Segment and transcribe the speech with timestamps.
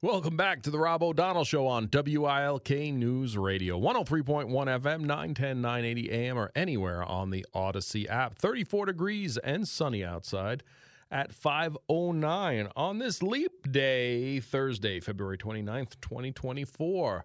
[0.00, 6.12] Welcome back to the Rob O'Donnell Show on WILK News Radio, 103.1 FM, 910, 980
[6.12, 8.36] AM, or anywhere on the Odyssey app.
[8.36, 10.62] 34 degrees and sunny outside
[11.10, 17.24] at 5.09 on this leap day, Thursday, February 29th, 2024.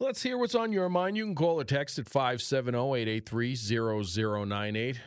[0.00, 1.18] Let's hear what's on your mind.
[1.18, 5.00] You can call or text at 570 883 0098.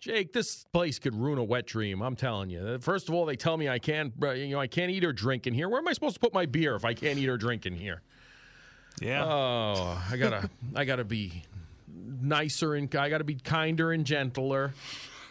[0.00, 2.02] Jake, this place could ruin a wet dream.
[2.02, 2.78] I'm telling you.
[2.78, 5.46] First of all, they tell me I can't, you know, I can't eat or drink
[5.46, 5.68] in here.
[5.68, 7.74] Where am I supposed to put my beer if I can't eat or drink in
[7.74, 8.02] here?
[9.00, 9.24] Yeah.
[9.24, 11.42] Oh, I gotta, I gotta be
[11.88, 14.74] nicer and I gotta be kinder and gentler.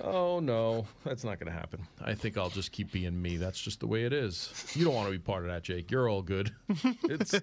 [0.01, 1.81] Oh no, that's not going to happen.
[2.01, 3.37] I think I'll just keep being me.
[3.37, 4.51] That's just the way it is.
[4.75, 5.91] You don't want to be part of that, Jake.
[5.91, 6.51] You're all good.
[7.03, 7.35] It's,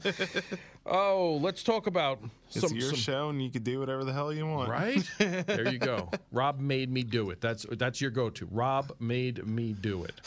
[0.87, 2.19] oh, let's talk about
[2.49, 4.69] it's some, your some- show, and you can do whatever the hell you want.
[4.71, 6.11] Right there, you go.
[6.33, 7.41] Rob made me do it.
[7.41, 8.47] That's that's your go-to.
[8.51, 10.21] Rob made me do it.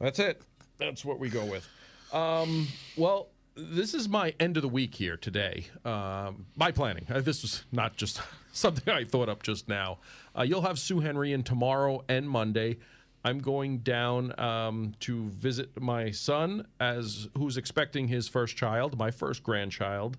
[0.00, 0.42] That's it.
[0.78, 1.68] That's what we go with.
[2.12, 2.66] Um,
[2.96, 5.66] well, this is my end of the week here today.
[5.84, 7.06] Um, my planning.
[7.10, 8.20] Uh, this was not just
[8.52, 9.98] something I thought up just now.
[10.36, 12.78] Uh, you'll have Sue Henry in tomorrow and Monday.
[13.24, 19.10] I'm going down um, to visit my son as who's expecting his first child, my
[19.10, 20.16] first grandchild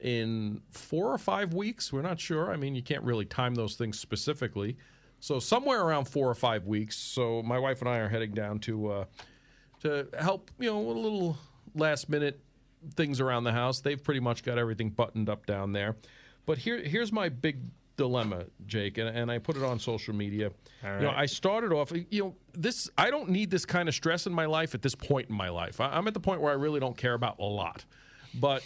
[0.00, 1.92] in four or five weeks.
[1.92, 2.50] We're not sure.
[2.50, 4.76] I mean, you can't really time those things specifically.
[5.20, 6.96] So somewhere around four or five weeks.
[6.96, 9.04] So my wife and I are heading down to uh,
[9.82, 10.50] to help.
[10.58, 11.36] You know, a little
[11.74, 12.40] last minute
[12.94, 13.80] things around the house.
[13.80, 15.96] They've pretty much got everything buttoned up down there.
[16.50, 17.58] But here here's my big
[17.96, 20.50] dilemma, Jake, and, and I put it on social media.
[20.82, 21.12] You know.
[21.14, 21.92] I started off.
[22.10, 24.96] You know, this I don't need this kind of stress in my life at this
[24.96, 25.80] point in my life.
[25.80, 27.84] I, I'm at the point where I really don't care about a lot,
[28.34, 28.64] but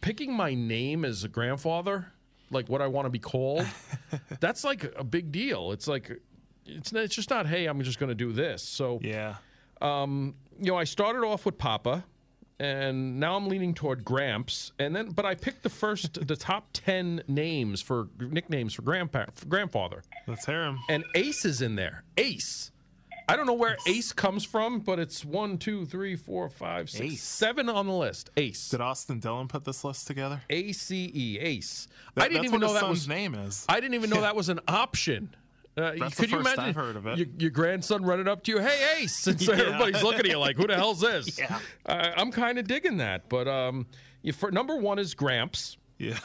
[0.00, 2.08] picking my name as a grandfather,
[2.50, 3.64] like what I want to be called,
[4.40, 5.70] that's like a big deal.
[5.70, 6.10] It's like
[6.66, 7.46] it's it's just not.
[7.46, 8.60] Hey, I'm just going to do this.
[8.60, 9.36] So Yeah.
[9.80, 12.04] Um, you know, I started off with Papa,
[12.60, 16.68] and now I'm leaning toward Gramps, and then but I picked the first, the top
[16.72, 20.78] ten names for nicknames for grandpa, for grandfather, Let's hear him.
[20.88, 22.04] and Ace is in there.
[22.18, 22.70] Ace.
[23.28, 27.12] I don't know where Ace comes from, but it's one, two, three, four, five, six,
[27.14, 27.22] Ace.
[27.22, 28.28] seven on the list.
[28.36, 28.68] Ace.
[28.70, 30.42] Did Austin Dillon put this list together?
[30.50, 31.38] A C E.
[31.38, 31.86] Ace.
[32.16, 33.64] That- I didn't even know that son's was name is.
[33.68, 35.34] I didn't even know that was an option.
[35.80, 37.18] Uh, That's could the you imagine I've heard of it.
[37.18, 39.60] Your, your grandson running up to you, "Hey, Ace!" and so Yeah.
[39.62, 41.58] everybody's looking at you like, "Who the hell's this?" Yeah.
[41.86, 43.86] Uh, I'm kind of digging that, but um,
[44.22, 46.18] you, for, number one is Gramps, yeah.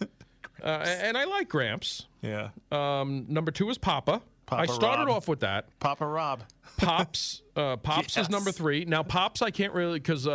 [0.62, 2.06] uh, and I like Gramps.
[2.22, 2.48] yeah.
[2.72, 4.22] Um, number two is Papa.
[4.48, 5.16] I started Rob.
[5.16, 5.66] off with that.
[5.80, 6.44] Papa Rob.
[6.76, 8.84] Pops, uh, Pops is number three.
[8.84, 10.26] Now, Pops, I can't really because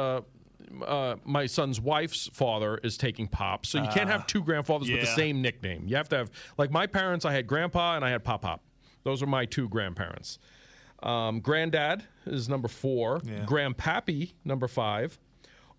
[0.82, 4.90] uh, uh, my son's wife's father is taking Pops, so you can't have two grandfathers
[4.90, 5.84] with the same nickname.
[5.88, 7.26] You have to have like my parents.
[7.26, 8.62] I had Grandpa and I had Pop Pop.
[9.04, 10.38] Those are my two grandparents.
[11.04, 13.22] Um, Granddad is number four.
[13.24, 13.46] Yeah.
[13.46, 15.18] Grandpappy number five.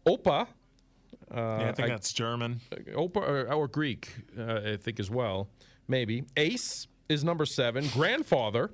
[0.06, 0.48] Opa,
[1.32, 2.60] yeah, I think I- that's German.
[2.96, 5.48] Opa or, or Greek, uh, I think as well.
[5.86, 7.86] Maybe Ace is number seven.
[7.92, 8.70] Grandfather,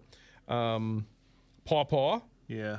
[0.49, 1.07] um,
[1.67, 2.21] Pawpaw.
[2.47, 2.79] Yeah.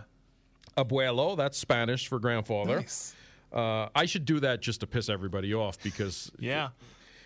[0.78, 2.78] Abuelo, that's Spanish for grandfather.
[2.78, 3.13] Nice.
[3.51, 6.69] Uh, I should do that just to piss everybody off because Yeah.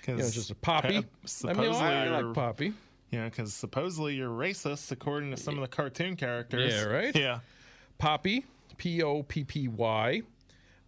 [0.07, 0.88] you know, just a poppy.
[0.88, 2.73] I mean, supposedly I, I you're, like poppy.
[3.11, 6.73] know, because supposedly you're racist according to some of the cartoon characters.
[6.73, 7.16] Yeah, right?
[7.16, 7.39] Yeah.
[7.97, 8.45] Poppy,
[8.78, 10.22] P O P P Y.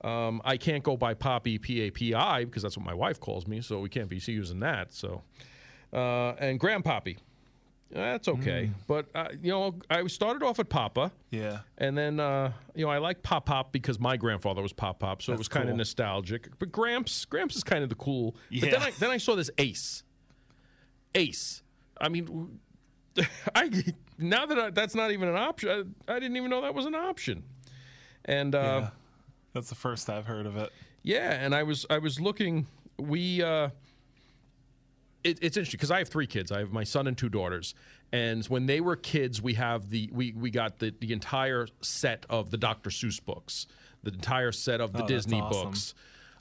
[0.02, 3.20] Um, I can't go by Poppy, P A P I, because that's what my wife
[3.20, 4.94] calls me, so we can't be using that.
[4.94, 5.24] So,
[5.94, 7.18] uh, and Grandpappy,
[8.02, 8.72] that's okay.
[8.88, 11.12] But uh, you know, I started off at Papa.
[11.32, 11.60] Yeah.
[11.78, 15.22] And then, uh, you know, I like Pop Pop because my grandfather was Pop Pop,
[15.22, 15.78] so it was kind of cool.
[15.78, 16.50] nostalgic.
[16.60, 18.36] But Gramps, Gramps is kind of the cool.
[18.52, 20.04] But then I then I saw this Ace.
[21.16, 21.64] Ace.
[22.00, 22.60] I mean,
[23.56, 23.72] I
[24.18, 26.86] now that I, that's not even an option, I, I didn't even know that was
[26.86, 27.44] an option.
[28.26, 28.90] And uh, yeah.
[29.54, 30.70] That's the first I've heard of it.
[31.02, 32.68] yeah, and I was I was looking.
[33.00, 33.70] We uh,
[35.26, 36.52] it, it's interesting because I have three kids.
[36.52, 37.74] I have my son and two daughters,
[38.14, 42.26] and when they were kids, we have the we we got the the entire set
[42.30, 42.90] of the Dr.
[42.92, 43.68] Seuss books,
[44.04, 45.64] the entire set of the Oh, Disney awesome.
[45.70, 45.94] books.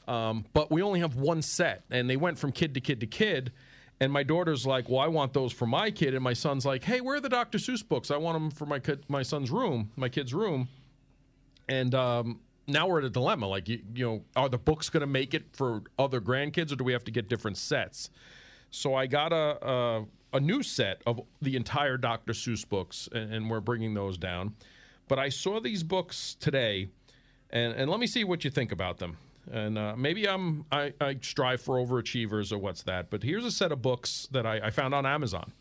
[0.06, 3.06] Um, but we only have one set, and they went from kid to kid to
[3.06, 3.52] kid.
[4.00, 6.84] And my daughter's like, "Well, I want those for my kid," and my son's like,
[6.84, 7.58] "Hey, where are the Dr.
[7.58, 8.10] Seuss books?
[8.10, 10.68] I want them for my kid, my son's room, my kid's room."
[11.68, 13.46] And um, now we're at a dilemma.
[13.46, 16.76] Like, you, you know, are the books going to make it for other grandkids, or
[16.76, 18.10] do we have to get different sets?
[18.74, 22.32] So I got a a, a new set of the entire Dr.
[22.32, 24.56] Seuss books, and, and we're bringing those down.
[25.06, 26.88] But I saw these books today,
[27.50, 29.16] and and let me see what you think about them.
[29.48, 33.10] And uh, maybe I'm I, I strive for overachievers or what's that.
[33.10, 35.52] But here's a set of books that I, I found on Amazon.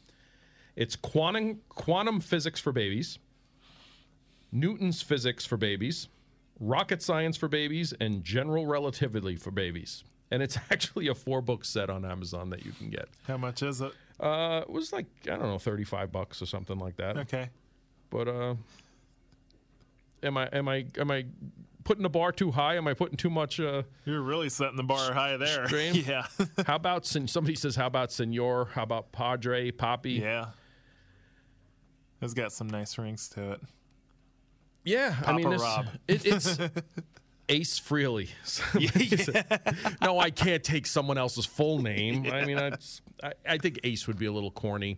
[0.75, 3.19] It's quantum quantum physics for babies,
[4.51, 6.07] Newton's physics for babies,
[6.59, 10.03] Rocket Science for Babies and General Relativity for Babies.
[10.33, 13.07] And it's actually a four book set on Amazon that you can get.
[13.27, 13.91] How much is it?
[14.19, 17.17] Uh, it was like, I don't know, 35 bucks or something like that.
[17.17, 17.49] Okay.
[18.09, 18.55] But uh,
[20.23, 21.25] am I am I am I
[21.83, 22.77] putting the bar too high?
[22.77, 23.59] Am I putting too much?
[23.59, 25.65] Uh, You're really setting the bar high there.
[25.67, 26.03] Stream?
[26.07, 26.25] yeah.
[26.65, 28.69] how about somebody says how about Senor?
[28.73, 29.69] How about Padre?
[29.71, 30.13] Poppy?
[30.13, 30.47] yeah.
[32.21, 33.61] It's got some nice rings to it.
[34.85, 35.87] Yeah, I mean, Papa Rob.
[36.07, 36.57] it, it's
[37.49, 38.29] Ace Frehley.
[40.01, 42.27] no, I can't take someone else's full name.
[42.31, 42.71] I mean, I,
[43.47, 44.97] I think Ace would be a little corny.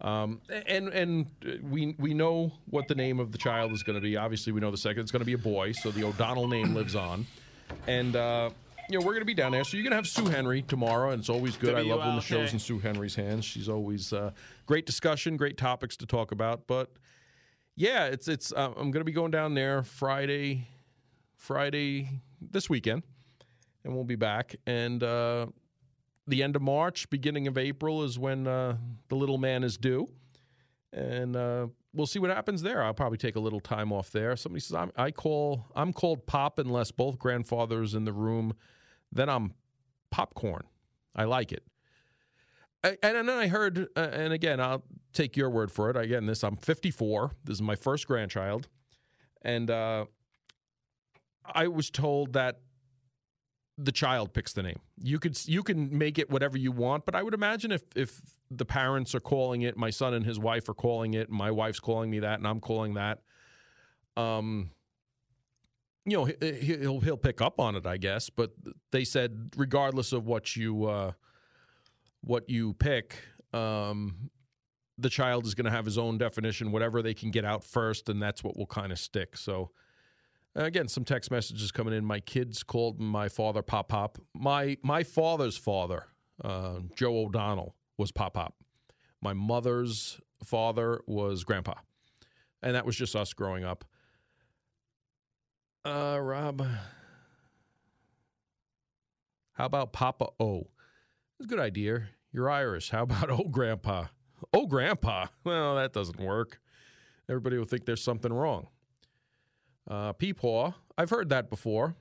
[0.00, 1.26] Um, and and
[1.62, 4.16] we we know what the name of the child is going to be.
[4.16, 6.74] Obviously, we know the second it's going to be a boy, so the O'Donnell name
[6.74, 7.24] lives on.
[7.86, 8.50] And uh,
[8.88, 10.62] you know we're going to be down there, so you're going to have Sue Henry
[10.62, 11.76] tomorrow, and it's always good.
[11.76, 13.44] I love when the show's in Sue Henry's hands.
[13.44, 14.32] She's always uh,
[14.66, 16.66] great discussion, great topics to talk about.
[16.66, 16.90] But
[17.76, 18.52] yeah, it's it's.
[18.52, 20.66] Uh, I'm going to be going down there Friday,
[21.42, 22.08] Friday
[22.40, 23.02] this weekend,
[23.84, 24.54] and we'll be back.
[24.64, 25.46] And uh,
[26.28, 28.76] the end of March, beginning of April is when uh,
[29.08, 30.06] the little man is due,
[30.92, 32.80] and uh, we'll see what happens there.
[32.84, 34.36] I'll probably take a little time off there.
[34.36, 38.54] Somebody says I'm, I call I'm called Pop unless both grandfathers in the room.
[39.10, 39.54] Then I'm
[40.12, 40.62] popcorn.
[41.16, 41.64] I like it.
[42.84, 45.96] I- And then I heard, uh, and again, I'll take your word for it.
[45.96, 47.32] Again, this I'm 54.
[47.42, 48.68] This is my first grandchild,
[49.42, 50.04] and uh,
[51.44, 52.60] I was told that
[53.78, 54.78] the child picks the name.
[55.02, 58.20] You could you can make it whatever you want, but I would imagine if if
[58.50, 61.80] the parents are calling it, my son and his wife are calling it, my wife's
[61.80, 63.20] calling me that, and I'm calling that.
[64.16, 64.70] Um,
[66.04, 68.28] you know, he- he'll he'll pick up on it, I guess.
[68.28, 68.52] But
[68.90, 71.12] they said regardless of what you uh,
[72.20, 73.16] what you pick,
[73.52, 74.30] um,
[74.98, 78.08] the child is going to have his own definition, whatever they can get out first,
[78.08, 79.36] and that's what will kind of stick.
[79.36, 79.70] So,
[80.54, 82.04] again, some text messages coming in.
[82.04, 84.18] My kids called my father Pop Pop.
[84.34, 86.06] My my father's father,
[86.44, 88.54] uh, Joe O'Donnell, was Pop Pop.
[89.20, 91.74] My mother's father was Grandpa,
[92.62, 93.84] and that was just us growing up.
[95.84, 96.64] Uh, Rob,
[99.54, 100.68] how about Papa O?
[101.38, 102.08] That's a good idea.
[102.32, 102.90] You're Irish.
[102.90, 104.06] How about oh grandpa?
[104.52, 105.26] Oh grandpa.
[105.44, 106.60] Well, that doesn't work.
[107.28, 108.68] Everybody will think there's something wrong.
[109.88, 110.74] Uh, Peepaw.
[110.96, 111.96] I've heard that before.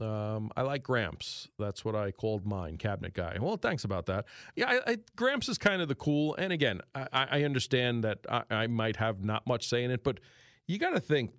[0.00, 1.48] Um, I like Gramps.
[1.58, 3.38] That's what I called mine, cabinet guy.
[3.40, 4.26] Well, thanks about that.
[4.56, 6.34] Yeah, I, I, Gramps is kind of the cool.
[6.34, 10.02] And again, I, I understand that I, I might have not much say in it,
[10.02, 10.18] but
[10.66, 11.30] you got to think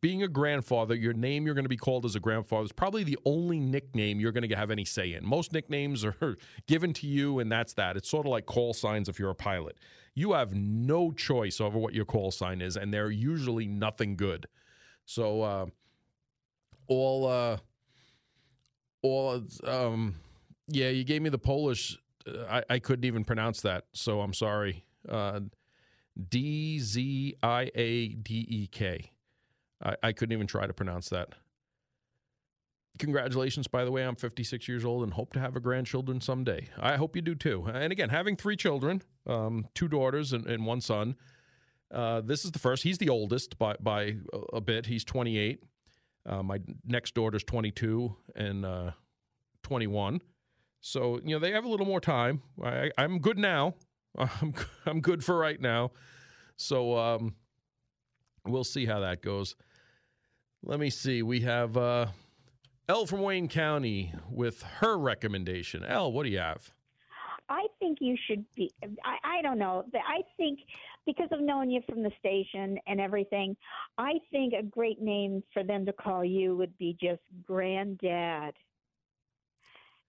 [0.00, 3.04] being a grandfather, your name you're going to be called as a grandfather is probably
[3.04, 5.24] the only nickname you're going to have any say in.
[5.24, 6.36] Most nicknames are
[6.66, 7.96] given to you, and that's that.
[7.96, 9.78] It's sort of like call signs if you're a pilot.
[10.14, 14.46] You have no choice over what your call sign is, and they're usually nothing good.
[15.06, 15.66] So, uh,
[16.86, 17.58] all, uh,
[19.02, 20.14] all, um,
[20.68, 21.98] yeah, you gave me the Polish.
[22.26, 24.84] uh, I, I couldn't even pronounce that, so I'm sorry.
[25.08, 25.40] Uh,
[26.28, 29.10] D Z I A D E K.
[29.84, 31.30] I, I couldn't even try to pronounce that.
[32.98, 34.02] Congratulations, by the way.
[34.02, 36.68] I'm 56 years old and hope to have a grandchildren someday.
[36.78, 37.64] I hope you do too.
[37.72, 41.16] And again, having three children, um, two daughters and, and one son.
[41.92, 42.84] Uh, this is the first.
[42.84, 44.16] He's the oldest by by
[44.52, 44.86] a- bit.
[44.86, 45.62] He's 28.
[46.26, 48.92] Uh, my next daughter's 22 and uh,
[49.62, 50.20] 21.
[50.80, 52.42] So you know they have a little more time.
[52.62, 53.74] I, I'm good now.
[54.18, 54.54] I'm
[54.86, 55.90] I'm good for right now.
[56.56, 57.34] So um,
[58.46, 59.56] we'll see how that goes.
[60.66, 61.22] Let me see.
[61.22, 62.06] We have uh,
[62.88, 65.84] Elle from Wayne County with her recommendation.
[65.84, 66.72] Elle, what do you have?
[67.50, 68.72] I think you should be.
[69.04, 69.84] I, I don't know.
[69.94, 70.60] I think
[71.04, 73.54] because of knowing you from the station and everything,
[73.98, 78.54] I think a great name for them to call you would be just Granddad.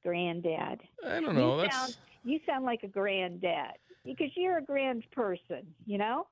[0.03, 0.79] Granddad.
[1.05, 1.55] I don't know.
[1.57, 3.73] you That's sound you sound like a granddad
[4.05, 6.27] because you're a grand person, you know.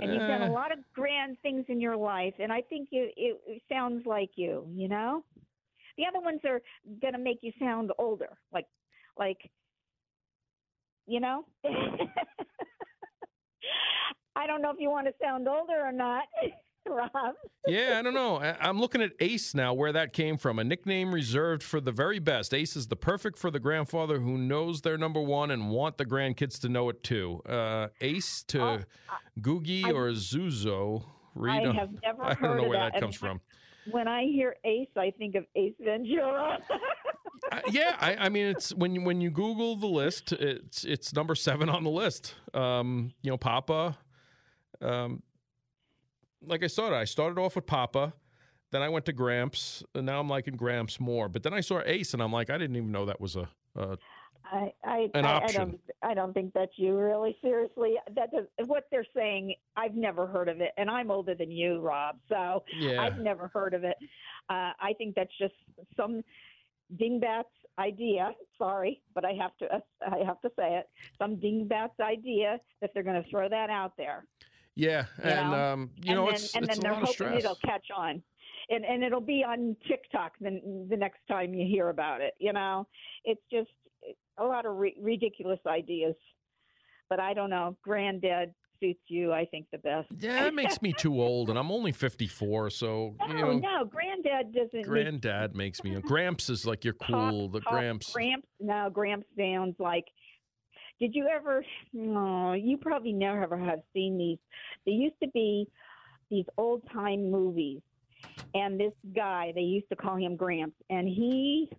[0.00, 0.50] And you've done a uh.
[0.50, 4.30] lot of grand things in your life, and I think you it, it sounds like
[4.36, 5.24] you, you know.
[5.96, 6.60] The other ones are
[7.00, 8.66] going to make you sound older, like
[9.18, 9.50] like
[11.06, 11.44] you know.
[14.36, 16.22] I don't know if you want to sound older or not,
[16.90, 17.34] Rob.
[17.66, 18.38] yeah, I don't know.
[18.40, 20.58] I'm looking at Ace now, where that came from.
[20.58, 22.52] A nickname reserved for the very best.
[22.54, 26.04] Ace is the perfect for the grandfather who knows they're number one and want the
[26.06, 27.40] grandkids to know it too.
[27.48, 28.78] Uh, Ace to Oh,
[29.40, 31.04] Googie I- or Zuzo.
[31.34, 32.94] Read I have never I don't know of where that.
[32.94, 33.40] that comes from.
[33.90, 36.58] When I hear Ace, I think of Ace Ventura.
[37.52, 41.14] Uh, yeah, I, I mean, it's when you, when you Google the list, it's it's
[41.14, 42.34] number seven on the list.
[42.52, 43.96] Um, you know, Papa.
[44.82, 45.22] Um,
[46.46, 46.96] like I started.
[46.96, 48.12] I started off with Papa,
[48.70, 51.28] then I went to Gramps, and now I'm liking Gramps more.
[51.28, 53.48] But then I saw Ace, and I'm like, I didn't even know that was a.
[53.76, 53.96] a
[54.50, 55.60] I, I, An I, I option.
[55.60, 57.36] don't, I don't think that's you really.
[57.42, 59.54] Seriously, that does, what they're saying.
[59.76, 62.16] I've never heard of it, and I'm older than you, Rob.
[62.28, 63.02] So yeah.
[63.02, 63.96] I've never heard of it.
[64.48, 65.54] Uh, I think that's just
[65.96, 66.22] some
[66.98, 67.44] dingbat's
[67.78, 68.32] idea.
[68.56, 70.88] Sorry, but I have to, I have to say it.
[71.18, 74.24] Some dingbat's idea that they're going to throw that out there.
[74.78, 75.72] Yeah, you and know?
[75.72, 77.38] um, you and know, then, it's and it's then a they're hoping stress.
[77.44, 78.22] it'll catch on.
[78.70, 82.34] And, and it'll be on TikTok the, the next time you hear about it.
[82.38, 82.86] You know,
[83.24, 83.70] it's just
[84.38, 86.14] a lot of ri ridiculous ideas.
[87.08, 87.76] But I don't know.
[87.82, 90.08] Granddad suits you, I think, the best.
[90.18, 93.84] Yeah, it makes me too old, and I'm only 54, so No, you know, no,
[93.86, 94.74] Granddad doesn't.
[94.74, 95.98] make Granddad makes me.
[96.02, 97.48] Gramps is like you're cool.
[97.48, 98.12] the Top- Gramps.
[98.12, 98.46] Gramps.
[98.60, 100.04] No, Gramps sounds like.
[100.98, 101.64] Did you ever?
[101.92, 104.38] No, you probably never have seen these.
[104.84, 105.68] There used to be
[106.30, 107.80] these old time movies,
[108.54, 111.70] and this guy they used to call him Gramps, and he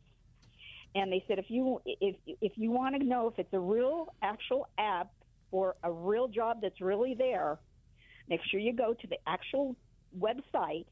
[0.94, 4.14] And they said if you if if you want to know if it's a real
[4.22, 5.10] actual app
[5.50, 7.58] or a real job that's really there,
[8.28, 9.74] make sure you go to the actual
[10.16, 10.86] website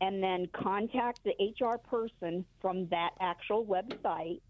[0.00, 4.40] and then contact the HR person from that actual website.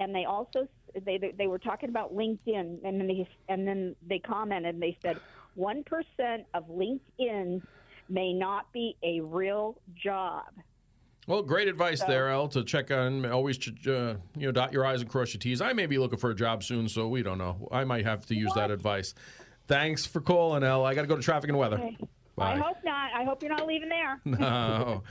[0.00, 0.66] And they also
[1.04, 4.74] they they were talking about LinkedIn, and then they and then they commented.
[4.74, 5.18] and They said
[5.54, 7.62] one percent of LinkedIn
[8.08, 10.46] may not be a real job.
[11.26, 12.48] Well, great advice there, El.
[12.48, 13.56] To check on, always
[13.86, 15.60] uh, you know, dot your i's and cross your t's.
[15.60, 17.68] I may be looking for a job soon, so we don't know.
[17.70, 19.14] I might have to use that advice.
[19.68, 20.84] Thanks for calling, El.
[20.84, 21.78] I got to go to traffic and weather.
[21.78, 21.96] Okay.
[22.40, 22.54] Bye.
[22.54, 23.12] I hope not.
[23.12, 24.18] I hope you're not leaving there.
[24.40, 25.02] No.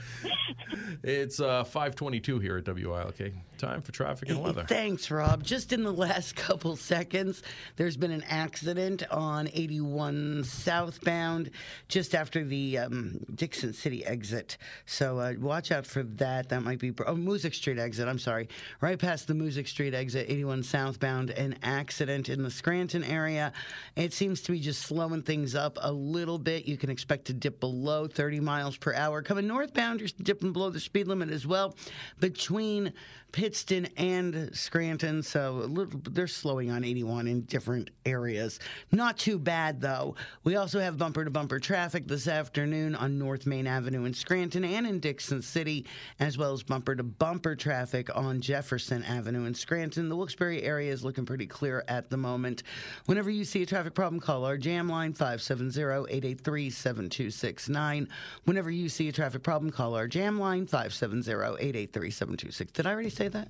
[1.04, 3.32] it's uh, 522 here at WILK.
[3.58, 4.64] Time for traffic and weather.
[4.66, 5.44] Thanks, Rob.
[5.44, 7.42] Just in the last couple seconds,
[7.76, 11.50] there's been an accident on 81 southbound
[11.86, 14.56] just after the um, Dickson City exit.
[14.86, 16.48] So uh, watch out for that.
[16.48, 18.08] That might be oh, Moosic Street exit.
[18.08, 18.48] I'm sorry.
[18.80, 23.52] Right past the Moosic Street exit, 81 southbound, an accident in the Scranton area.
[23.94, 26.66] It seems to be just slowing things up a little bit.
[26.66, 29.22] You can expect to dip below 30 miles per hour.
[29.22, 31.74] Coming northbound, you're dipping below the speed limit as well
[32.18, 32.92] between
[33.32, 35.22] Pittston and Scranton.
[35.22, 38.60] So little, they're slowing on 81 in different areas.
[38.92, 40.14] Not too bad though.
[40.44, 44.64] We also have bumper to bumper traffic this afternoon on North Main Avenue in Scranton
[44.64, 45.86] and in Dickson City,
[46.18, 50.08] as well as bumper to bumper traffic on Jefferson Avenue in Scranton.
[50.08, 52.62] The Wilkes-Barre area is looking pretty clear at the moment.
[53.06, 58.08] Whenever you see a traffic problem, call our jam line 570-883-7269.
[58.44, 62.72] Whenever you see a traffic problem, call our jam line 570-883-7269.
[62.72, 63.48] Did I already say that?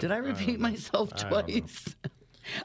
[0.00, 1.94] Did I repeat myself I don't twice?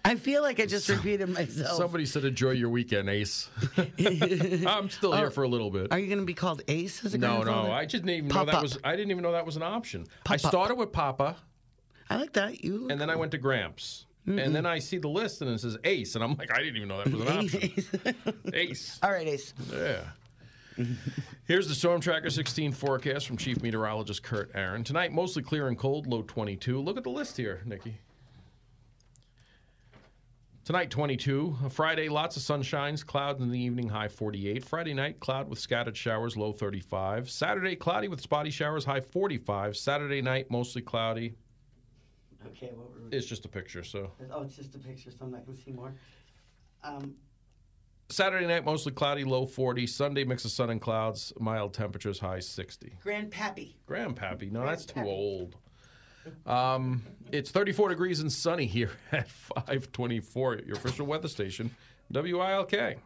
[0.04, 1.78] I feel like I just repeated myself.
[1.78, 3.50] Somebody said, "Enjoy your weekend, Ace."
[4.66, 5.92] I'm still here for a little bit.
[5.92, 7.06] Are you going to be called Ace?
[7.06, 7.72] As a No, no.
[7.72, 8.64] I just didn't even Pop know that up.
[8.64, 8.80] was.
[8.84, 10.06] I didn't even know that was an option.
[10.26, 10.52] I Pop up.
[10.52, 11.36] started with Papa,
[12.10, 12.64] I like that.
[12.64, 15.60] You and then I went to Gramps, and then I see the list and it
[15.60, 17.28] says Ace, and I'm like, I didn't even know that was an
[18.16, 18.34] option.
[18.54, 19.00] Ace.
[19.04, 19.54] All right, Ace.
[19.72, 20.00] Yeah.
[21.46, 24.84] Here's the Storm Tracker 16 forecast from Chief Meteorologist Kurt Aaron.
[24.84, 26.82] Tonight, mostly clear and cold, low 22.
[26.82, 27.98] Look at the list here, Nikki.
[30.66, 31.56] Tonight, 22.
[31.70, 34.66] Friday, lots of sunshines, clouds in the evening, high 48.
[34.66, 37.30] Friday night, cloud with scattered showers, low 35.
[37.30, 39.78] Saturday, cloudy with spotty showers, high 45.
[39.78, 41.36] Saturday night, mostly cloudy.
[42.48, 43.16] Okay, what were we?
[43.16, 44.12] It's just a picture, so.
[44.32, 45.94] Oh, it's just a picture, so I'm not going to see more.
[46.84, 47.16] Um,
[48.10, 49.88] Saturday night, mostly cloudy, low 40.
[49.88, 52.94] Sunday, mix of sun and clouds, mild temperatures, high 60.
[53.04, 53.74] Grandpappy.
[53.90, 54.52] Grandpappy.
[54.52, 55.56] No, that's too old.
[56.46, 61.76] Um, it's 34 degrees and sunny here at 524 at your official weather station,
[62.12, 62.98] WILK.